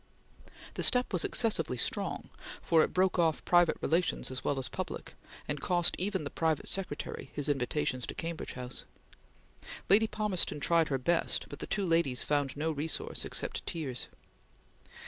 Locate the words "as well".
4.31-4.57